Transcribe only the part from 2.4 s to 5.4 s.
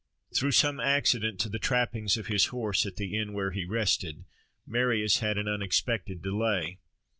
horse at the inn where he rested, Marius had